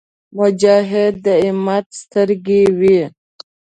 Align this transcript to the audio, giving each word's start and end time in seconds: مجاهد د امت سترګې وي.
مجاهد 0.37 1.13
د 1.25 1.27
امت 1.47 1.85
سترګې 2.01 2.63
وي. 2.79 3.01